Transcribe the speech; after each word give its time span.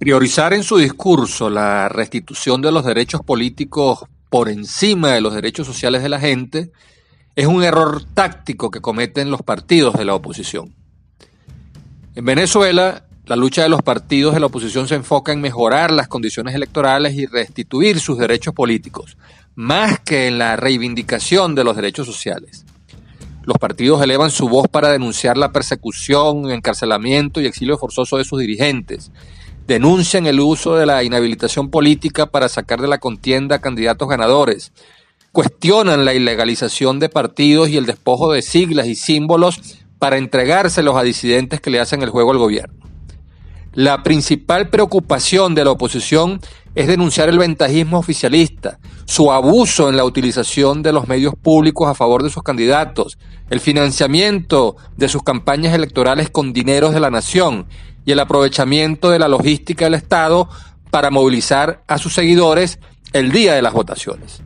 Priorizar 0.00 0.54
en 0.54 0.62
su 0.62 0.78
discurso 0.78 1.50
la 1.50 1.90
restitución 1.90 2.62
de 2.62 2.72
los 2.72 2.86
derechos 2.86 3.20
políticos 3.20 3.98
por 4.30 4.48
encima 4.48 5.08
de 5.10 5.20
los 5.20 5.34
derechos 5.34 5.66
sociales 5.66 6.02
de 6.02 6.08
la 6.08 6.18
gente 6.18 6.72
es 7.36 7.46
un 7.46 7.62
error 7.62 8.02
táctico 8.14 8.70
que 8.70 8.80
cometen 8.80 9.30
los 9.30 9.42
partidos 9.42 9.92
de 9.92 10.06
la 10.06 10.14
oposición. 10.14 10.74
En 12.14 12.24
Venezuela, 12.24 13.04
la 13.26 13.36
lucha 13.36 13.62
de 13.62 13.68
los 13.68 13.82
partidos 13.82 14.32
de 14.32 14.40
la 14.40 14.46
oposición 14.46 14.88
se 14.88 14.94
enfoca 14.94 15.32
en 15.32 15.42
mejorar 15.42 15.90
las 15.90 16.08
condiciones 16.08 16.54
electorales 16.54 17.12
y 17.12 17.26
restituir 17.26 18.00
sus 18.00 18.16
derechos 18.16 18.54
políticos, 18.54 19.18
más 19.54 20.00
que 20.00 20.28
en 20.28 20.38
la 20.38 20.56
reivindicación 20.56 21.54
de 21.54 21.64
los 21.64 21.76
derechos 21.76 22.06
sociales. 22.06 22.64
Los 23.42 23.58
partidos 23.58 24.02
elevan 24.02 24.30
su 24.30 24.48
voz 24.48 24.66
para 24.66 24.88
denunciar 24.88 25.36
la 25.36 25.52
persecución, 25.52 26.50
encarcelamiento 26.50 27.38
y 27.42 27.46
exilio 27.46 27.76
forzoso 27.76 28.16
de 28.16 28.24
sus 28.24 28.40
dirigentes. 28.40 29.10
Denuncian 29.70 30.26
el 30.26 30.40
uso 30.40 30.74
de 30.74 30.84
la 30.84 31.04
inhabilitación 31.04 31.70
política 31.70 32.26
para 32.26 32.48
sacar 32.48 32.80
de 32.80 32.88
la 32.88 32.98
contienda 32.98 33.54
a 33.54 33.60
candidatos 33.60 34.08
ganadores. 34.08 34.72
Cuestionan 35.30 36.04
la 36.04 36.12
ilegalización 36.12 36.98
de 36.98 37.08
partidos 37.08 37.68
y 37.68 37.76
el 37.76 37.86
despojo 37.86 38.32
de 38.32 38.42
siglas 38.42 38.88
y 38.88 38.96
símbolos 38.96 39.60
para 40.00 40.18
entregárselos 40.18 40.96
a 40.96 41.04
disidentes 41.04 41.60
que 41.60 41.70
le 41.70 41.78
hacen 41.78 42.02
el 42.02 42.10
juego 42.10 42.32
al 42.32 42.38
gobierno. 42.38 42.84
La 43.72 44.02
principal 44.02 44.70
preocupación 44.70 45.54
de 45.54 45.64
la 45.64 45.70
oposición 45.70 46.40
es 46.74 46.88
denunciar 46.88 47.28
el 47.28 47.38
ventajismo 47.38 47.98
oficialista, 47.98 48.80
su 49.04 49.30
abuso 49.30 49.88
en 49.88 49.96
la 49.96 50.04
utilización 50.04 50.82
de 50.82 50.92
los 50.92 51.06
medios 51.06 51.34
públicos 51.40 51.88
a 51.88 51.94
favor 51.94 52.24
de 52.24 52.30
sus 52.30 52.42
candidatos, 52.42 53.18
el 53.50 53.60
financiamiento 53.60 54.74
de 54.96 55.08
sus 55.08 55.22
campañas 55.22 55.74
electorales 55.74 56.28
con 56.28 56.52
dineros 56.52 56.92
de 56.92 56.98
la 56.98 57.10
nación 57.10 57.66
y 58.04 58.12
el 58.12 58.20
aprovechamiento 58.20 59.10
de 59.10 59.18
la 59.18 59.28
logística 59.28 59.84
del 59.84 59.94
Estado 59.94 60.48
para 60.90 61.10
movilizar 61.10 61.82
a 61.86 61.98
sus 61.98 62.14
seguidores 62.14 62.78
el 63.12 63.32
día 63.32 63.54
de 63.54 63.62
las 63.62 63.72
votaciones. 63.72 64.42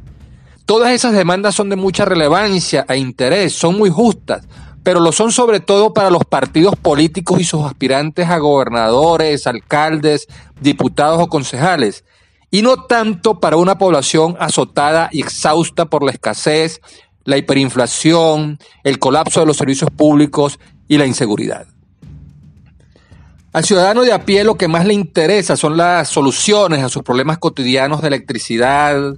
Todas 0.66 0.92
esas 0.92 1.12
demandas 1.12 1.54
son 1.54 1.68
de 1.68 1.76
mucha 1.76 2.04
relevancia 2.04 2.86
e 2.88 2.96
interés, 2.96 3.52
son 3.52 3.76
muy 3.76 3.90
justas, 3.90 4.46
pero 4.82 5.00
lo 5.00 5.12
son 5.12 5.32
sobre 5.32 5.60
todo 5.60 5.92
para 5.92 6.10
los 6.10 6.24
partidos 6.24 6.76
políticos 6.76 7.40
y 7.40 7.44
sus 7.44 7.64
aspirantes 7.64 8.28
a 8.28 8.38
gobernadores, 8.38 9.46
alcaldes, 9.46 10.26
diputados 10.60 11.20
o 11.20 11.28
concejales, 11.28 12.04
y 12.50 12.62
no 12.62 12.84
tanto 12.84 13.40
para 13.40 13.56
una 13.56 13.78
población 13.78 14.36
azotada 14.38 15.08
y 15.10 15.20
exhausta 15.20 15.86
por 15.86 16.04
la 16.04 16.12
escasez, 16.12 16.80
la 17.24 17.36
hiperinflación, 17.36 18.58
el 18.84 18.98
colapso 18.98 19.40
de 19.40 19.46
los 19.46 19.56
servicios 19.56 19.90
públicos 19.90 20.58
y 20.86 20.98
la 20.98 21.06
inseguridad. 21.06 21.66
Al 23.54 23.64
ciudadano 23.64 24.02
de 24.02 24.12
a 24.12 24.24
pie 24.24 24.42
lo 24.42 24.56
que 24.56 24.66
más 24.66 24.84
le 24.84 24.94
interesa 24.94 25.56
son 25.56 25.76
las 25.76 26.08
soluciones 26.08 26.82
a 26.82 26.88
sus 26.88 27.04
problemas 27.04 27.38
cotidianos 27.38 28.02
de 28.02 28.08
electricidad, 28.08 29.14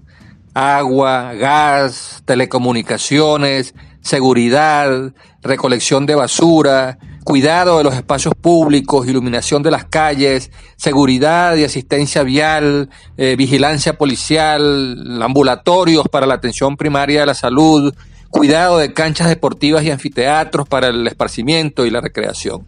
agua, 0.52 1.32
gas, 1.32 2.22
telecomunicaciones, 2.26 3.74
seguridad, 4.02 5.14
recolección 5.40 6.04
de 6.04 6.16
basura, 6.16 6.98
cuidado 7.24 7.78
de 7.78 7.84
los 7.84 7.94
espacios 7.94 8.34
públicos, 8.38 9.08
iluminación 9.08 9.62
de 9.62 9.70
las 9.70 9.86
calles, 9.86 10.50
seguridad 10.76 11.56
y 11.56 11.64
asistencia 11.64 12.22
vial, 12.22 12.90
eh, 13.16 13.36
vigilancia 13.38 13.96
policial, 13.96 15.22
ambulatorios 15.22 16.08
para 16.10 16.26
la 16.26 16.34
atención 16.34 16.76
primaria 16.76 17.20
de 17.20 17.26
la 17.26 17.34
salud, 17.34 17.94
cuidado 18.28 18.76
de 18.76 18.92
canchas 18.92 19.30
deportivas 19.30 19.82
y 19.82 19.90
anfiteatros 19.90 20.68
para 20.68 20.88
el 20.88 21.06
esparcimiento 21.06 21.86
y 21.86 21.90
la 21.90 22.02
recreación. 22.02 22.66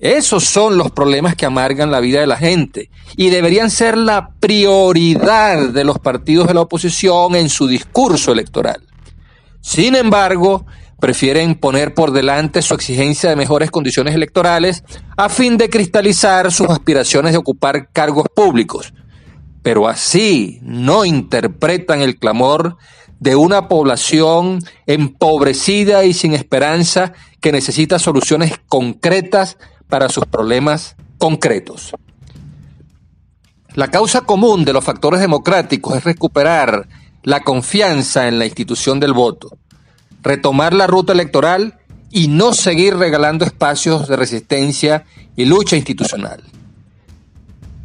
Esos 0.00 0.44
son 0.44 0.78
los 0.78 0.90
problemas 0.90 1.36
que 1.36 1.44
amargan 1.44 1.90
la 1.90 2.00
vida 2.00 2.20
de 2.20 2.26
la 2.26 2.38
gente 2.38 2.90
y 3.16 3.28
deberían 3.28 3.70
ser 3.70 3.98
la 3.98 4.30
prioridad 4.40 5.68
de 5.68 5.84
los 5.84 5.98
partidos 5.98 6.48
de 6.48 6.54
la 6.54 6.62
oposición 6.62 7.36
en 7.36 7.50
su 7.50 7.66
discurso 7.66 8.32
electoral. 8.32 8.80
Sin 9.60 9.94
embargo, 9.94 10.64
prefieren 11.00 11.54
poner 11.54 11.92
por 11.92 12.12
delante 12.12 12.62
su 12.62 12.72
exigencia 12.72 13.28
de 13.28 13.36
mejores 13.36 13.70
condiciones 13.70 14.14
electorales 14.14 14.84
a 15.18 15.28
fin 15.28 15.58
de 15.58 15.68
cristalizar 15.68 16.50
sus 16.50 16.68
aspiraciones 16.70 17.32
de 17.32 17.38
ocupar 17.38 17.90
cargos 17.92 18.26
públicos. 18.34 18.94
Pero 19.62 19.86
así 19.86 20.60
no 20.62 21.04
interpretan 21.04 22.00
el 22.00 22.16
clamor 22.16 22.78
de 23.18 23.36
una 23.36 23.68
población 23.68 24.60
empobrecida 24.86 26.04
y 26.04 26.14
sin 26.14 26.32
esperanza 26.32 27.12
que 27.42 27.52
necesita 27.52 27.98
soluciones 27.98 28.54
concretas 28.66 29.58
para 29.90 30.08
sus 30.08 30.24
problemas 30.24 30.96
concretos. 31.18 31.92
La 33.74 33.88
causa 33.88 34.22
común 34.22 34.64
de 34.64 34.72
los 34.72 34.84
factores 34.84 35.20
democráticos 35.20 35.96
es 35.96 36.04
recuperar 36.04 36.88
la 37.22 37.40
confianza 37.40 38.26
en 38.26 38.38
la 38.38 38.46
institución 38.46 38.98
del 38.98 39.12
voto, 39.12 39.58
retomar 40.22 40.72
la 40.72 40.86
ruta 40.86 41.12
electoral 41.12 41.78
y 42.10 42.28
no 42.28 42.52
seguir 42.52 42.96
regalando 42.96 43.44
espacios 43.44 44.08
de 44.08 44.16
resistencia 44.16 45.04
y 45.36 45.44
lucha 45.44 45.76
institucional. 45.76 46.42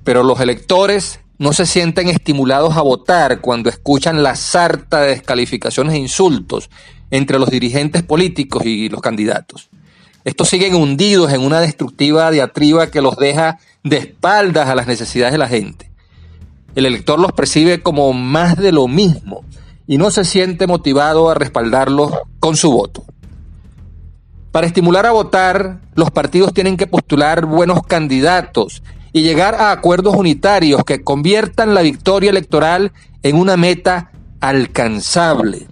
Pero 0.04 0.24
los 0.24 0.40
electores 0.40 1.20
no 1.38 1.54
se 1.54 1.66
sienten 1.66 2.08
estimulados 2.08 2.78
a 2.78 2.82
votar 2.82 3.42
cuando 3.42 3.70
escuchan 3.70 4.24
la 4.24 4.36
sarta 4.36 5.02
de 5.02 5.10
descalificaciones 5.10 5.96
e 5.96 6.00
insultos 6.00 6.70
entre 7.12 7.40
los 7.40 7.50
dirigentes 7.50 8.04
políticos 8.04 8.66
y 8.66 8.90
los 8.90 9.02
candidatos. 9.02 9.70
Estos 10.26 10.50
siguen 10.50 10.74
hundidos 10.74 11.32
en 11.32 11.42
una 11.42 11.60
destructiva 11.60 12.32
diatriba 12.32 12.88
que 12.88 13.00
los 13.00 13.16
deja 13.16 13.60
de 13.84 13.98
espaldas 13.98 14.68
a 14.68 14.74
las 14.74 14.88
necesidades 14.88 15.34
de 15.34 15.38
la 15.38 15.48
gente. 15.48 15.92
El 16.74 16.88
elector 16.88 17.20
los 17.20 17.32
percibe 17.32 17.84
como 17.84 18.12
más 18.12 18.58
de 18.58 18.72
lo 18.72 18.88
mismo 18.88 19.46
y 19.86 20.00
no 20.00 20.10
se 20.10 20.26
siente 20.26 20.66
motivado 20.66 21.30
a 21.30 21.36
respaldarlos 21.36 22.12
con 22.40 22.58
su 22.58 22.72
voto. 22.72 23.06
Para 24.52 24.66
estimular 24.66 25.06
a 25.06 25.12
votar, 25.12 25.82
los 25.94 26.10
partidos 26.10 26.56
tienen 26.56 26.76
que 26.76 26.88
postular 26.88 27.46
buenos 27.46 27.86
candidatos 27.86 28.82
y 29.14 29.22
llegar 29.22 29.54
a 29.54 29.70
acuerdos 29.70 30.16
unitarios 30.16 30.84
que 30.86 31.04
conviertan 31.04 31.76
la 31.76 31.84
victoria 31.84 32.32
electoral 32.32 32.94
en 33.22 33.36
una 33.36 33.58
meta 33.58 34.12
alcanzable. 34.40 35.68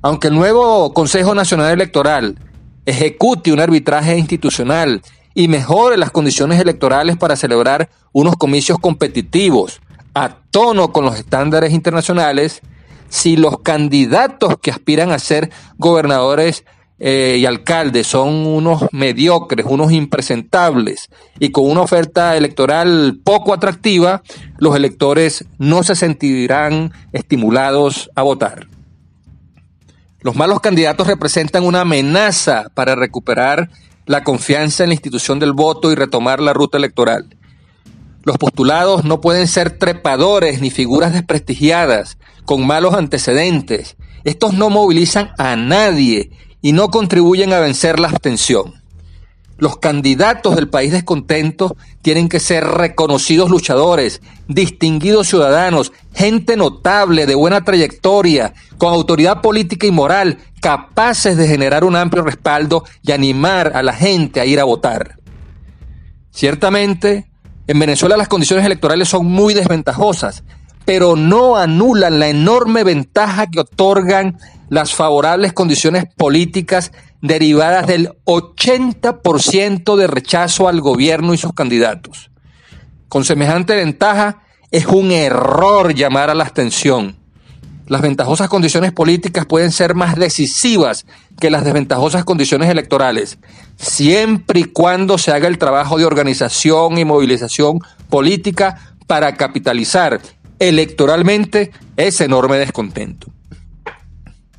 Aunque 0.00 0.28
el 0.28 0.34
nuevo 0.34 0.94
Consejo 0.94 1.34
Nacional 1.34 1.72
Electoral 1.72 2.38
ejecute 2.86 3.52
un 3.52 3.60
arbitraje 3.60 4.16
institucional 4.18 5.02
y 5.34 5.48
mejore 5.48 5.96
las 5.96 6.10
condiciones 6.10 6.60
electorales 6.60 7.16
para 7.16 7.36
celebrar 7.36 7.90
unos 8.12 8.36
comicios 8.36 8.78
competitivos 8.78 9.80
a 10.14 10.36
tono 10.50 10.92
con 10.92 11.04
los 11.04 11.18
estándares 11.18 11.72
internacionales, 11.72 12.60
si 13.08 13.36
los 13.36 13.60
candidatos 13.60 14.56
que 14.62 14.70
aspiran 14.70 15.10
a 15.10 15.18
ser 15.18 15.50
gobernadores 15.76 16.64
eh, 17.00 17.38
y 17.40 17.46
alcaldes 17.46 18.06
son 18.06 18.46
unos 18.46 18.84
mediocres, 18.92 19.66
unos 19.68 19.90
impresentables 19.90 21.10
y 21.40 21.50
con 21.50 21.68
una 21.68 21.80
oferta 21.80 22.36
electoral 22.36 23.18
poco 23.24 23.52
atractiva, 23.52 24.22
los 24.58 24.76
electores 24.76 25.44
no 25.58 25.82
se 25.82 25.96
sentirán 25.96 26.92
estimulados 27.12 28.10
a 28.14 28.22
votar. 28.22 28.68
Los 30.24 30.36
malos 30.36 30.60
candidatos 30.60 31.06
representan 31.06 31.64
una 31.64 31.82
amenaza 31.82 32.70
para 32.72 32.94
recuperar 32.94 33.68
la 34.06 34.24
confianza 34.24 34.82
en 34.82 34.88
la 34.88 34.94
institución 34.94 35.38
del 35.38 35.52
voto 35.52 35.92
y 35.92 35.96
retomar 35.96 36.40
la 36.40 36.54
ruta 36.54 36.78
electoral. 36.78 37.36
Los 38.22 38.38
postulados 38.38 39.04
no 39.04 39.20
pueden 39.20 39.46
ser 39.46 39.78
trepadores 39.78 40.62
ni 40.62 40.70
figuras 40.70 41.12
desprestigiadas 41.12 42.16
con 42.46 42.66
malos 42.66 42.94
antecedentes. 42.94 43.96
Estos 44.24 44.54
no 44.54 44.70
movilizan 44.70 45.32
a 45.36 45.56
nadie 45.56 46.30
y 46.62 46.72
no 46.72 46.88
contribuyen 46.88 47.52
a 47.52 47.60
vencer 47.60 48.00
la 48.00 48.08
abstención. 48.08 48.82
Los 49.56 49.78
candidatos 49.78 50.56
del 50.56 50.68
país 50.68 50.90
descontento 50.90 51.76
tienen 52.02 52.28
que 52.28 52.40
ser 52.40 52.64
reconocidos 52.64 53.50
luchadores, 53.50 54.20
distinguidos 54.48 55.28
ciudadanos, 55.28 55.92
gente 56.12 56.56
notable, 56.56 57.26
de 57.26 57.36
buena 57.36 57.64
trayectoria, 57.64 58.52
con 58.78 58.92
autoridad 58.92 59.42
política 59.42 59.86
y 59.86 59.92
moral, 59.92 60.38
capaces 60.60 61.36
de 61.36 61.46
generar 61.46 61.84
un 61.84 61.94
amplio 61.94 62.24
respaldo 62.24 62.84
y 63.02 63.12
animar 63.12 63.72
a 63.76 63.82
la 63.82 63.92
gente 63.92 64.40
a 64.40 64.46
ir 64.46 64.58
a 64.58 64.64
votar. 64.64 65.18
Ciertamente, 66.32 67.30
en 67.68 67.78
Venezuela 67.78 68.16
las 68.16 68.28
condiciones 68.28 68.66
electorales 68.66 69.08
son 69.08 69.26
muy 69.26 69.54
desventajosas, 69.54 70.42
pero 70.84 71.14
no 71.14 71.56
anulan 71.56 72.18
la 72.18 72.28
enorme 72.28 72.82
ventaja 72.82 73.46
que 73.46 73.60
otorgan 73.60 74.36
las 74.68 74.94
favorables 74.94 75.52
condiciones 75.52 76.06
políticas 76.16 76.92
derivadas 77.24 77.86
del 77.86 78.10
80% 78.26 79.96
de 79.96 80.06
rechazo 80.06 80.68
al 80.68 80.82
gobierno 80.82 81.32
y 81.32 81.38
sus 81.38 81.54
candidatos. 81.54 82.30
Con 83.08 83.24
semejante 83.24 83.74
ventaja, 83.74 84.42
es 84.70 84.84
un 84.84 85.10
error 85.10 85.94
llamar 85.94 86.28
a 86.28 86.34
la 86.34 86.44
abstención. 86.44 87.16
Las 87.86 88.02
ventajosas 88.02 88.50
condiciones 88.50 88.92
políticas 88.92 89.46
pueden 89.46 89.72
ser 89.72 89.94
más 89.94 90.16
decisivas 90.16 91.06
que 91.40 91.48
las 91.48 91.64
desventajosas 91.64 92.24
condiciones 92.24 92.68
electorales, 92.68 93.38
siempre 93.78 94.60
y 94.60 94.64
cuando 94.64 95.16
se 95.16 95.32
haga 95.32 95.48
el 95.48 95.56
trabajo 95.56 95.96
de 95.96 96.04
organización 96.04 96.98
y 96.98 97.06
movilización 97.06 97.78
política 98.10 98.94
para 99.06 99.34
capitalizar 99.36 100.20
electoralmente 100.58 101.72
ese 101.96 102.24
enorme 102.24 102.58
descontento. 102.58 103.28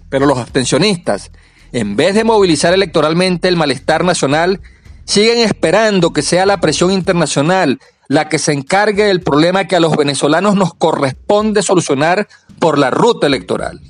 Pero 0.10 0.26
los 0.26 0.40
abstencionistas, 0.40 1.30
en 1.72 1.96
vez 1.96 2.16
de 2.16 2.24
movilizar 2.24 2.74
electoralmente 2.74 3.48
el 3.48 3.58
malestar 3.58 4.04
nacional, 4.04 4.62
siguen 5.06 5.40
esperando 5.40 6.14
que 6.14 6.22
sea 6.22 6.46
la 6.46 6.60
presión 6.60 6.92
internacional 6.92 7.80
la 8.08 8.30
que 8.30 8.40
se 8.40 8.54
encargue 8.54 9.06
del 9.06 9.22
problema 9.22 9.66
que 9.66 9.76
a 9.76 9.80
los 9.80 9.96
venezolanos 9.96 10.56
nos 10.56 10.74
corresponde 10.74 11.62
solucionar 11.62 12.28
por 12.60 12.78
la 12.78 12.92
ruta 12.92 13.28
electoral. 13.28 13.82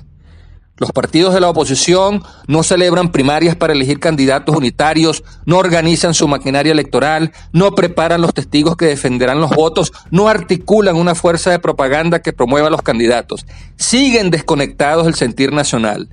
Los 0.78 0.92
partidos 0.92 1.32
de 1.32 1.40
la 1.40 1.48
oposición 1.48 2.22
no 2.48 2.62
celebran 2.62 3.10
primarias 3.10 3.56
para 3.56 3.72
elegir 3.72 3.98
candidatos 3.98 4.54
unitarios, 4.54 5.24
no 5.46 5.56
organizan 5.56 6.12
su 6.12 6.28
maquinaria 6.28 6.72
electoral, 6.72 7.32
no 7.52 7.70
preparan 7.72 8.20
los 8.20 8.34
testigos 8.34 8.76
que 8.76 8.84
defenderán 8.84 9.40
los 9.40 9.50
votos, 9.52 9.92
no 10.10 10.28
articulan 10.28 10.96
una 10.96 11.14
fuerza 11.14 11.50
de 11.50 11.60
propaganda 11.60 12.20
que 12.20 12.34
promueva 12.34 12.66
a 12.68 12.70
los 12.70 12.82
candidatos. 12.82 13.46
Siguen 13.76 14.30
desconectados 14.30 15.06
del 15.06 15.14
sentir 15.14 15.50
nacional. 15.50 16.10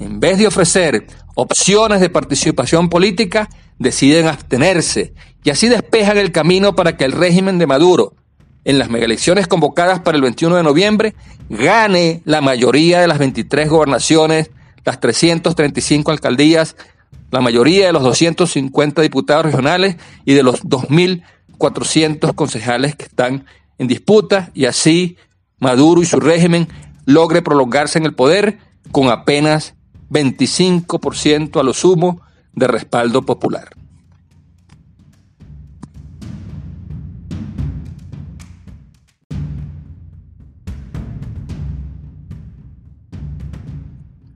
En 0.00 0.18
vez 0.18 0.38
de 0.38 0.46
ofrecer 0.46 1.06
opciones 1.34 2.00
de 2.00 2.08
participación 2.08 2.88
política, 2.88 3.50
deciden 3.78 4.26
abstenerse 4.26 5.12
y 5.44 5.50
así 5.50 5.68
despejan 5.68 6.16
el 6.16 6.32
camino 6.32 6.74
para 6.74 6.96
que 6.96 7.04
el 7.04 7.12
régimen 7.12 7.58
de 7.58 7.66
Maduro, 7.66 8.14
en 8.64 8.78
las 8.78 8.88
elecciones 8.88 9.46
convocadas 9.46 10.00
para 10.00 10.16
el 10.16 10.22
21 10.22 10.56
de 10.56 10.62
noviembre, 10.62 11.14
gane 11.50 12.22
la 12.24 12.40
mayoría 12.40 13.00
de 13.00 13.08
las 13.08 13.18
23 13.18 13.68
gobernaciones, 13.68 14.50
las 14.86 15.00
335 15.00 16.10
alcaldías, 16.10 16.76
la 17.30 17.42
mayoría 17.42 17.86
de 17.86 17.92
los 17.92 18.02
250 18.02 19.02
diputados 19.02 19.44
regionales 19.44 19.96
y 20.24 20.32
de 20.32 20.42
los 20.42 20.64
2.400 20.64 22.34
concejales 22.34 22.96
que 22.96 23.04
están 23.04 23.44
en 23.78 23.86
disputa 23.86 24.50
y 24.54 24.64
así 24.64 25.16
Maduro 25.58 26.00
y 26.00 26.06
su 26.06 26.20
régimen 26.20 26.68
logre 27.04 27.42
prolongarse 27.42 27.98
en 27.98 28.06
el 28.06 28.14
poder 28.14 28.58
con 28.92 29.10
apenas 29.10 29.74
25% 30.10 31.60
a 31.60 31.62
lo 31.62 31.72
sumo 31.72 32.20
de 32.52 32.66
respaldo 32.66 33.22
popular. 33.22 33.70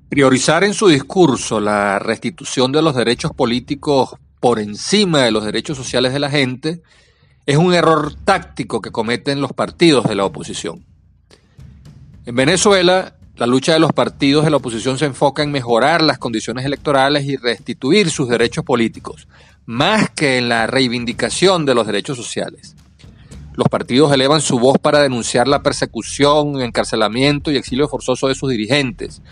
Priorizar 0.08 0.62
en 0.62 0.74
su 0.74 0.86
discurso 0.86 1.58
la 1.58 1.98
restitución 1.98 2.70
de 2.70 2.80
los 2.80 2.94
derechos 2.94 3.32
políticos 3.32 4.10
por 4.38 4.60
encima 4.60 5.22
de 5.22 5.32
los 5.32 5.44
derechos 5.44 5.76
sociales 5.76 6.12
de 6.12 6.20
la 6.20 6.30
gente 6.30 6.82
es 7.46 7.56
un 7.56 7.74
error 7.74 8.14
táctico 8.14 8.80
que 8.80 8.92
cometen 8.92 9.40
los 9.40 9.52
partidos 9.52 10.04
de 10.04 10.14
la 10.14 10.24
oposición. 10.24 10.84
En 12.26 12.36
Venezuela, 12.36 13.16
la 13.36 13.46
lucha 13.46 13.72
de 13.72 13.80
los 13.80 13.92
partidos 13.92 14.44
de 14.44 14.50
la 14.50 14.58
oposición 14.58 14.98
se 14.98 15.06
enfoca 15.06 15.42
en 15.42 15.52
mejorar 15.52 16.02
las 16.02 16.18
condiciones 16.18 16.64
electorales 16.64 17.24
y 17.24 17.36
restituir 17.36 18.10
sus 18.10 18.28
derechos 18.28 18.64
políticos, 18.64 19.28
más 19.66 20.10
que 20.10 20.38
en 20.38 20.48
la 20.48 20.66
reivindicación 20.66 21.66
de 21.66 21.74
los 21.74 21.86
derechos 21.86 22.16
sociales. 22.16 22.76
Los 23.54 23.68
partidos 23.68 24.12
elevan 24.12 24.40
su 24.40 24.58
voz 24.58 24.78
para 24.78 25.00
denunciar 25.00 25.48
la 25.48 25.62
persecución, 25.62 26.60
encarcelamiento 26.60 27.50
y 27.50 27.56
exilio 27.56 27.88
forzoso 27.88 28.28
de 28.28 28.34
sus 28.34 28.50
dirigentes 28.50 29.22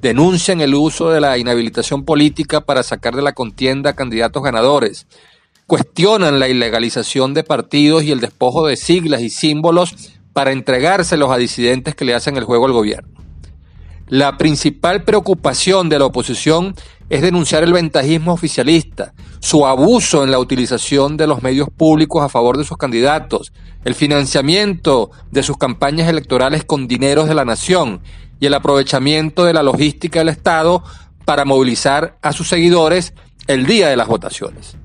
denuncian 0.00 0.60
el 0.60 0.74
uso 0.74 1.10
de 1.10 1.20
la 1.20 1.38
inhabilitación 1.38 2.04
política 2.04 2.60
para 2.60 2.82
sacar 2.82 3.16
de 3.16 3.22
la 3.22 3.32
contienda 3.32 3.94
candidatos 3.94 4.42
ganadores, 4.42 5.06
cuestionan 5.66 6.38
la 6.38 6.48
ilegalización 6.48 7.34
de 7.34 7.44
partidos 7.44 8.04
y 8.04 8.12
el 8.12 8.20
despojo 8.20 8.66
de 8.66 8.76
siglas 8.76 9.22
y 9.22 9.30
símbolos 9.30 10.12
para 10.32 10.52
entregárselos 10.52 11.30
a 11.30 11.36
disidentes 11.36 11.94
que 11.94 12.04
le 12.04 12.14
hacen 12.14 12.36
el 12.36 12.44
juego 12.44 12.66
al 12.66 12.72
gobierno. 12.72 13.08
La 14.08 14.38
principal 14.38 15.04
preocupación 15.04 15.90
de 15.90 15.98
la 15.98 16.06
oposición 16.06 16.74
es 17.10 17.20
denunciar 17.20 17.62
el 17.62 17.74
ventajismo 17.74 18.32
oficialista, 18.32 19.12
su 19.40 19.66
abuso 19.66 20.24
en 20.24 20.30
la 20.30 20.38
utilización 20.38 21.18
de 21.18 21.26
los 21.26 21.42
medios 21.42 21.68
públicos 21.68 22.22
a 22.22 22.30
favor 22.30 22.56
de 22.56 22.64
sus 22.64 22.78
candidatos, 22.78 23.52
el 23.84 23.94
financiamiento 23.94 25.10
de 25.30 25.42
sus 25.42 25.58
campañas 25.58 26.08
electorales 26.08 26.64
con 26.64 26.88
dineros 26.88 27.28
de 27.28 27.34
la 27.34 27.44
nación 27.44 28.00
y 28.40 28.46
el 28.46 28.54
aprovechamiento 28.54 29.44
de 29.44 29.52
la 29.52 29.62
logística 29.62 30.20
del 30.20 30.30
Estado 30.30 30.82
para 31.26 31.44
movilizar 31.44 32.16
a 32.22 32.32
sus 32.32 32.48
seguidores 32.48 33.12
el 33.46 33.66
día 33.66 33.88
de 33.88 33.96
las 33.96 34.08
votaciones. 34.08 34.76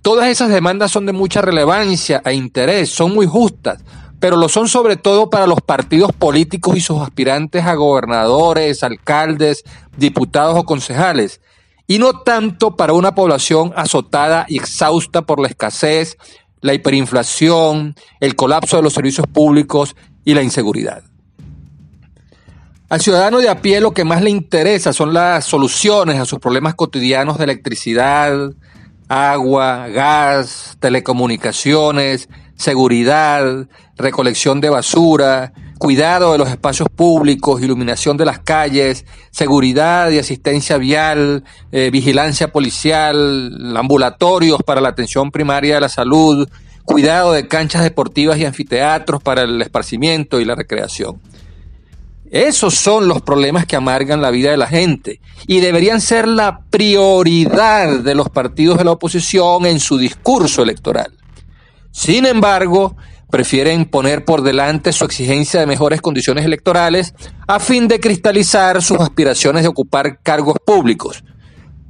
Todas 0.00 0.28
esas 0.28 0.48
demandas 0.48 0.90
son 0.90 1.04
de 1.04 1.12
mucha 1.12 1.42
relevancia 1.42 2.22
e 2.24 2.32
interés, 2.32 2.90
son 2.90 3.14
muy 3.14 3.26
justas, 3.26 3.82
pero 4.20 4.36
lo 4.36 4.48
son 4.48 4.68
sobre 4.68 4.96
todo 4.96 5.30
para 5.30 5.46
los 5.46 5.60
partidos 5.60 6.12
políticos 6.12 6.76
y 6.76 6.80
sus 6.80 7.00
aspirantes 7.00 7.64
a 7.64 7.74
gobernadores, 7.74 8.82
alcaldes, 8.82 9.64
diputados 9.96 10.58
o 10.58 10.64
concejales, 10.64 11.40
y 11.86 11.98
no 11.98 12.20
tanto 12.20 12.76
para 12.76 12.94
una 12.94 13.14
población 13.14 13.72
azotada 13.76 14.46
y 14.48 14.56
exhausta 14.56 15.22
por 15.22 15.40
la 15.40 15.48
escasez, 15.48 16.16
la 16.60 16.72
hiperinflación, 16.72 17.94
el 18.20 18.36
colapso 18.36 18.76
de 18.76 18.82
los 18.82 18.94
servicios 18.94 19.26
públicos 19.26 19.94
y 20.24 20.32
la 20.32 20.42
inseguridad. 20.42 21.02
Al 22.88 23.00
ciudadano 23.00 23.38
de 23.38 23.48
a 23.48 23.60
pie 23.60 23.80
lo 23.80 23.92
que 23.92 24.04
más 24.04 24.22
le 24.22 24.30
interesa 24.30 24.92
son 24.92 25.12
las 25.12 25.44
soluciones 25.44 26.20
a 26.20 26.24
sus 26.24 26.38
problemas 26.38 26.74
cotidianos 26.74 27.38
de 27.38 27.44
electricidad, 27.44 28.52
agua, 29.08 29.88
gas, 29.88 30.76
telecomunicaciones, 30.80 32.28
seguridad, 32.56 33.66
recolección 33.96 34.60
de 34.60 34.70
basura, 34.70 35.52
cuidado 35.78 36.32
de 36.32 36.38
los 36.38 36.48
espacios 36.48 36.88
públicos, 36.88 37.62
iluminación 37.62 38.16
de 38.16 38.24
las 38.24 38.38
calles, 38.38 39.04
seguridad 39.30 40.10
y 40.10 40.18
asistencia 40.18 40.78
vial, 40.78 41.44
eh, 41.72 41.90
vigilancia 41.92 42.52
policial, 42.52 43.76
ambulatorios 43.76 44.62
para 44.62 44.80
la 44.80 44.90
atención 44.90 45.30
primaria 45.30 45.74
de 45.74 45.80
la 45.80 45.88
salud, 45.88 46.48
cuidado 46.84 47.32
de 47.32 47.48
canchas 47.48 47.82
deportivas 47.82 48.38
y 48.38 48.44
anfiteatros 48.44 49.22
para 49.22 49.42
el 49.42 49.60
esparcimiento 49.60 50.40
y 50.40 50.44
la 50.44 50.54
recreación. 50.54 51.20
Esos 52.30 52.74
son 52.74 53.06
los 53.06 53.22
problemas 53.22 53.64
que 53.64 53.76
amargan 53.76 54.20
la 54.20 54.30
vida 54.30 54.50
de 54.50 54.56
la 54.56 54.66
gente 54.66 55.20
y 55.46 55.60
deberían 55.60 56.00
ser 56.00 56.26
la 56.26 56.60
prioridad 56.68 58.00
de 58.00 58.14
los 58.14 58.28
partidos 58.28 58.78
de 58.78 58.84
la 58.84 58.90
oposición 58.92 59.66
en 59.66 59.78
su 59.78 59.98
discurso 59.98 60.62
electoral. 60.62 61.12
Sin 61.94 62.26
embargo, 62.26 62.96
prefieren 63.30 63.84
poner 63.84 64.24
por 64.24 64.42
delante 64.42 64.92
su 64.92 65.04
exigencia 65.04 65.60
de 65.60 65.66
mejores 65.66 66.02
condiciones 66.02 66.44
electorales 66.44 67.14
a 67.46 67.60
fin 67.60 67.86
de 67.86 68.00
cristalizar 68.00 68.82
sus 68.82 68.98
aspiraciones 68.98 69.62
de 69.62 69.68
ocupar 69.68 70.18
cargos 70.20 70.56
públicos. 70.66 71.22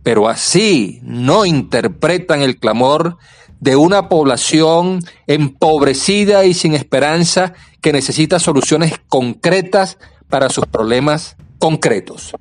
Pero 0.03 0.29
así 0.29 1.01
no 1.03 1.47
interpretan 1.47 2.43
el 2.43 2.59
clamor 2.59 3.17
de 3.61 3.77
una 3.77 4.11
población 4.11 5.01
empobrecida 5.27 6.45
y 6.45 6.53
sin 6.53 6.75
esperanza 6.75 7.55
que 7.81 7.95
necesita 7.95 8.39
soluciones 8.39 9.01
concretas 9.09 9.97
para 10.29 10.51
sus 10.51 10.67
problemas 10.67 11.37
concretos. 11.59 12.35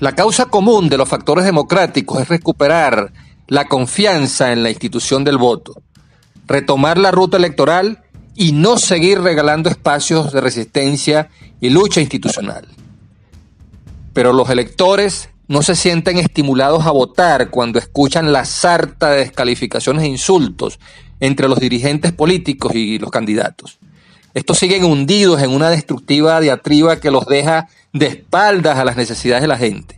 La 0.00 0.14
causa 0.14 0.46
común 0.46 0.90
de 0.90 0.98
los 0.98 1.08
factores 1.08 1.46
democráticos 1.46 2.20
es 2.20 2.28
recuperar 2.28 3.10
la 3.48 3.64
confianza 3.64 4.52
en 4.52 4.62
la 4.62 4.70
institución 4.70 5.24
del 5.24 5.38
voto, 5.38 5.82
retomar 6.46 6.98
la 6.98 7.10
ruta 7.10 7.38
electoral 7.38 8.02
y 8.34 8.52
no 8.52 8.78
seguir 8.78 9.20
regalando 9.20 9.68
espacios 9.68 10.32
de 10.32 10.40
resistencia 10.40 11.30
y 11.60 11.70
lucha 11.70 12.00
institucional. 12.00 12.68
Pero 14.12 14.32
los 14.32 14.50
electores 14.50 15.30
no 15.48 15.62
se 15.62 15.74
sienten 15.74 16.18
estimulados 16.18 16.86
a 16.86 16.90
votar 16.90 17.48
cuando 17.48 17.78
escuchan 17.78 18.32
la 18.32 18.44
sarta 18.44 19.10
de 19.10 19.20
descalificaciones 19.20 20.04
e 20.04 20.08
insultos 20.08 20.78
entre 21.18 21.48
los 21.48 21.58
dirigentes 21.58 22.12
políticos 22.12 22.74
y 22.74 22.98
los 22.98 23.10
candidatos. 23.10 23.78
Estos 24.34 24.58
siguen 24.58 24.84
hundidos 24.84 25.42
en 25.42 25.50
una 25.50 25.70
destructiva 25.70 26.38
diatriba 26.40 27.00
que 27.00 27.10
los 27.10 27.26
deja 27.26 27.68
de 27.94 28.06
espaldas 28.06 28.76
a 28.76 28.84
las 28.84 28.96
necesidades 28.96 29.42
de 29.42 29.48
la 29.48 29.56
gente. 29.56 29.97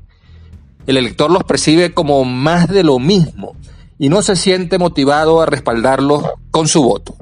El 0.87 0.96
elector 0.96 1.30
los 1.30 1.44
percibe 1.44 1.92
como 1.92 2.25
más 2.25 2.68
de 2.68 2.82
lo 2.82 2.99
mismo 2.99 3.54
y 3.99 4.08
no 4.08 4.22
se 4.22 4.34
siente 4.34 4.78
motivado 4.78 5.40
a 5.40 5.46
respaldarlos 5.46 6.25
con 6.50 6.68
su 6.68 6.82
voto. 6.82 7.16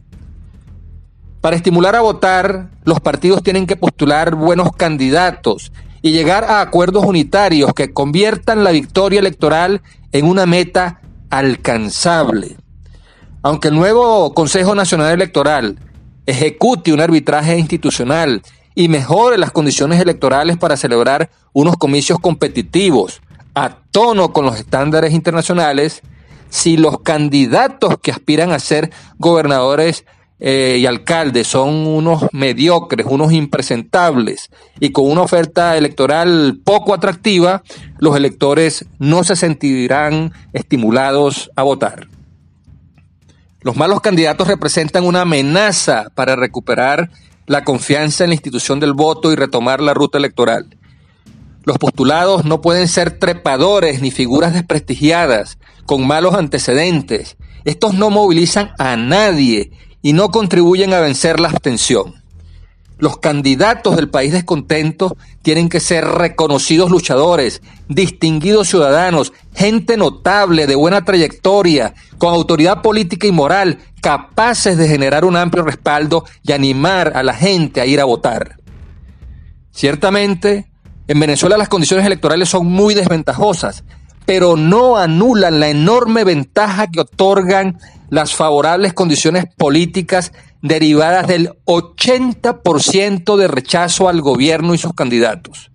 Para 1.41 1.57
estimular 1.57 1.97
a 1.97 2.01
votar, 2.01 2.71
los 2.85 3.01
partidos 3.01 3.43
tienen 3.43 3.67
que 3.67 3.77
postular 3.77 4.35
buenos 4.35 4.73
candidatos 4.73 5.73
y 6.03 6.13
llegar 6.13 6.45
a 6.45 6.61
acuerdos 6.61 7.05
unitarios 7.05 7.73
que 7.75 7.93
conviertan 7.93 8.65
la 8.65 8.71
victoria 8.71 9.21
electoral 9.21 9.83
en 10.13 10.27
una 10.27 10.47
meta 10.47 11.01
alcanzable. 11.31 12.57
Aunque 13.43 13.69
el 13.69 13.75
nuevo 13.75 14.35
Consejo 14.35 14.75
Nacional 14.75 15.13
Electoral 15.13 15.79
ejecute 16.27 16.93
un 16.93 17.01
arbitraje 17.01 17.59
institucional 17.59 18.43
y 18.75 18.89
mejore 18.89 19.39
las 19.39 19.51
condiciones 19.51 20.01
electorales 20.01 20.57
para 20.57 20.77
celebrar 20.77 21.31
unos 21.53 21.77
comicios 21.77 22.19
competitivos 22.21 23.21
a 23.59 23.81
tono 23.91 24.33
con 24.33 24.45
los 24.45 24.57
estándares 24.57 25.13
internacionales, 25.13 26.03
si 26.49 26.77
los 26.77 27.01
candidatos 27.01 27.97
que 28.01 28.13
aspiran 28.13 28.53
a 28.53 28.61
ser 28.61 28.93
gobernadores 29.19 30.05
eh, 30.39 30.77
y 30.81 30.87
alcaldes 30.87 31.49
son 31.49 31.75
unos 31.87 32.27
mediocres, 32.33 33.07
unos 33.11 33.33
impresentables 33.33 34.51
y 34.79 34.93
con 34.93 35.11
una 35.11 35.23
oferta 35.23 35.77
electoral 35.77 36.61
poco 36.63 36.95
atractiva, 36.95 37.65
los 37.99 38.17
electores 38.17 38.87
no 39.01 39.25
se 39.25 39.35
sentirán 39.35 40.33
estimulados 40.53 41.51
a 41.57 41.65
votar. 41.65 42.07
Los 43.63 43.77
malos 43.77 44.01
candidatos 44.01 44.47
representan 44.47 45.05
una 45.05 45.23
amenaza 45.23 46.07
para 46.15 46.37
recuperar 46.37 47.11
la 47.47 47.65
confianza 47.65 48.23
en 48.23 48.31
la 48.31 48.35
institución 48.35 48.79
del 48.79 48.93
voto 48.93 49.33
y 49.33 49.37
retomar 49.37 49.81
la 49.81 49.95
ruta 49.95 50.19
electoral. 50.19 50.78
Los 51.69 51.77
postulados 51.77 52.47
no 52.47 52.63
pueden 52.63 52.89
ser 52.89 53.19
trepadores 53.19 54.01
ni 54.01 54.11
figuras 54.11 54.55
desprestigiadas 54.55 55.59
con 55.85 56.07
malos 56.07 56.35
antecedentes. 56.35 57.37
Estos 57.67 57.93
no 57.93 58.09
movilizan 58.09 58.71
a 58.79 58.97
nadie 58.97 59.73
y 60.01 60.15
no 60.15 60.31
contribuyen 60.31 60.95
a 60.95 61.01
vencer 61.01 61.39
la 61.39 61.51
abstención. 61.51 62.23
Los 62.97 63.19
candidatos 63.19 63.97
del 63.97 64.09
país 64.09 64.33
descontento 64.33 65.15
tienen 65.43 65.69
que 65.69 65.79
ser 65.79 66.07
reconocidos 66.07 66.91
luchadores, 66.91 67.61
distinguidos 67.87 68.69
ciudadanos, 68.69 69.35
gente 69.55 69.99
notable, 69.99 70.67
de 70.67 70.75
buena 70.75 71.05
trayectoria, 71.05 71.93
con 72.17 72.33
autoridad 72.33 72.81
política 72.81 73.27
y 73.27 73.33
moral, 73.33 73.79
capaces 74.01 74.79
de 74.79 74.89
generar 74.89 75.27
un 75.27 75.37
amplio 75.37 75.65
respaldo 75.65 76.25
y 76.43 76.53
animar 76.53 77.13
a 77.15 77.23
la 77.23 77.35
gente 77.35 77.83
a 77.83 77.85
ir 77.85 78.01
a 78.01 78.07
votar. 78.07 78.57
Ciertamente, 79.71 80.68
en 81.09 81.19
Venezuela 81.19 81.57
las 81.57 81.71
condiciones 81.71 82.05
electorales 82.05 82.51
son 82.51 82.67
muy 82.67 82.95
desventajosas, 82.95 83.83
pero 84.27 84.57
no 84.57 84.99
anulan 84.99 85.59
la 85.59 85.69
enorme 85.69 86.23
ventaja 86.23 86.89
que 86.89 87.01
otorgan 87.01 87.79
las 88.11 88.35
favorables 88.35 88.93
condiciones 88.93 89.47
políticas 89.57 90.33
derivadas 90.61 91.27
del 91.27 91.53
80% 91.65 93.37
de 93.37 93.49
rechazo 93.49 94.11
al 94.11 94.21
gobierno 94.21 94.75
y 94.75 94.79
sus 94.79 94.93
candidatos. 94.93 95.71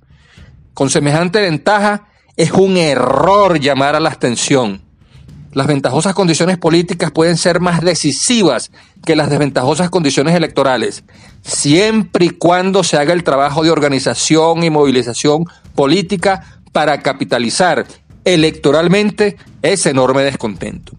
Con 0.75 0.91
semejante 0.91 1.41
ventaja, 1.41 2.07
es 2.37 2.51
un 2.51 2.77
error 2.77 3.59
llamar 3.59 3.95
a 3.95 3.99
la 3.99 4.09
abstención. 4.09 4.82
Las 5.53 5.67
ventajosas 5.67 6.15
condiciones 6.15 6.57
políticas 6.57 7.11
pueden 7.11 7.37
ser 7.37 7.59
más 7.59 7.81
decisivas 7.81 8.71
que 9.05 9.15
las 9.15 9.29
desventajosas 9.29 9.91
condiciones 9.91 10.35
electorales, 10.35 11.03
siempre 11.43 12.25
y 12.25 12.29
cuando 12.31 12.83
se 12.83 12.97
haga 12.97 13.13
el 13.13 13.23
trabajo 13.23 13.63
de 13.63 13.69
organización 13.69 14.63
y 14.63 14.71
movilización 14.71 15.45
política 15.75 16.59
para 16.71 17.01
capitalizar 17.01 17.85
electoralmente 18.25 19.37
ese 19.61 19.91
enorme 19.91 20.23
descontento. 20.23 20.93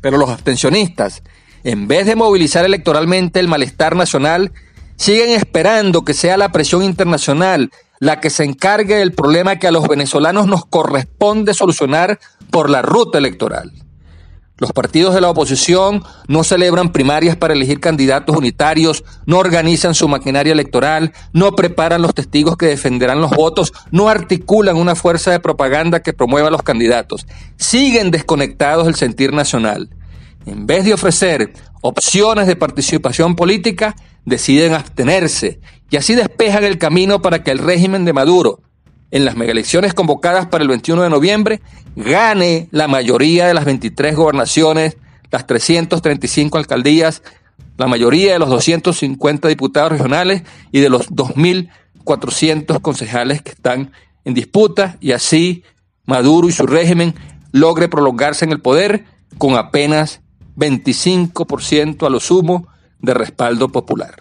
Pero 0.00 0.16
los 0.16 0.30
abstencionistas, 0.30 1.22
en 1.62 1.88
vez 1.88 2.06
de 2.06 2.16
movilizar 2.16 2.64
electoralmente 2.64 3.38
el 3.38 3.48
malestar 3.48 3.96
nacional, 3.96 4.52
siguen 4.96 5.30
esperando 5.30 6.06
que 6.06 6.14
sea 6.14 6.38
la 6.38 6.52
presión 6.52 6.82
internacional 6.82 7.70
la 8.00 8.18
que 8.18 8.30
se 8.30 8.44
encargue 8.44 8.96
del 8.96 9.12
problema 9.12 9.56
que 9.56 9.68
a 9.68 9.70
los 9.70 9.86
venezolanos 9.86 10.46
nos 10.46 10.64
corresponde 10.64 11.52
solucionar 11.52 12.18
por 12.50 12.70
la 12.70 12.82
ruta 12.82 13.18
electoral. 13.18 13.72
Los 14.60 14.72
partidos 14.72 15.14
de 15.14 15.22
la 15.22 15.30
oposición 15.30 16.02
no 16.28 16.44
celebran 16.44 16.92
primarias 16.92 17.34
para 17.34 17.54
elegir 17.54 17.80
candidatos 17.80 18.36
unitarios, 18.36 19.04
no 19.24 19.38
organizan 19.38 19.94
su 19.94 20.06
maquinaria 20.06 20.52
electoral, 20.52 21.14
no 21.32 21.52
preparan 21.52 22.02
los 22.02 22.12
testigos 22.12 22.58
que 22.58 22.66
defenderán 22.66 23.22
los 23.22 23.30
votos, 23.30 23.72
no 23.90 24.10
articulan 24.10 24.76
una 24.76 24.94
fuerza 24.94 25.30
de 25.30 25.40
propaganda 25.40 26.02
que 26.02 26.12
promueva 26.12 26.50
los 26.50 26.62
candidatos. 26.62 27.26
Siguen 27.56 28.10
desconectados 28.10 28.84
del 28.84 28.96
sentir 28.96 29.32
nacional. 29.32 29.88
En 30.44 30.66
vez 30.66 30.84
de 30.84 30.92
ofrecer 30.92 31.54
opciones 31.80 32.46
de 32.46 32.56
participación 32.56 33.36
política, 33.36 33.96
deciden 34.26 34.74
abstenerse 34.74 35.60
y 35.88 35.96
así 35.96 36.14
despejan 36.14 36.64
el 36.64 36.76
camino 36.76 37.22
para 37.22 37.42
que 37.42 37.50
el 37.50 37.58
régimen 37.58 38.04
de 38.04 38.12
Maduro, 38.12 38.60
en 39.10 39.24
las 39.24 39.36
elecciones 39.36 39.94
convocadas 39.94 40.46
para 40.46 40.62
el 40.62 40.68
21 40.68 41.02
de 41.02 41.10
noviembre, 41.10 41.60
gane 41.96 42.68
la 42.70 42.88
mayoría 42.88 43.46
de 43.46 43.54
las 43.54 43.64
23 43.64 44.14
gobernaciones, 44.14 44.96
las 45.30 45.46
335 45.46 46.58
alcaldías, 46.58 47.22
la 47.76 47.86
mayoría 47.86 48.34
de 48.34 48.38
los 48.38 48.48
250 48.50 49.48
diputados 49.48 49.92
regionales 49.92 50.42
y 50.70 50.80
de 50.80 50.90
los 50.90 51.10
2.400 51.10 52.80
concejales 52.82 53.42
que 53.42 53.50
están 53.50 53.92
en 54.24 54.34
disputa 54.34 54.96
y 55.00 55.12
así 55.12 55.64
Maduro 56.10 56.48
y 56.48 56.52
su 56.52 56.66
régimen 56.66 57.14
logre 57.52 57.88
prolongarse 57.88 58.44
en 58.44 58.50
el 58.50 58.60
poder 58.60 59.04
con 59.38 59.54
apenas 59.54 60.20
25% 60.56 62.04
a 62.04 62.10
lo 62.10 62.18
sumo 62.18 62.66
de 62.98 63.14
respaldo 63.14 63.68
popular. 63.68 64.16